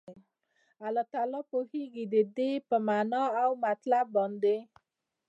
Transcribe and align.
الله 0.85 1.05
تعالی 1.13 1.41
پوهيږي 1.51 2.03
ددي 2.13 2.51
په 2.69 2.75
معنا 2.87 3.23
او 3.43 3.49
مطلب 3.65 4.05
باندي 4.15 4.57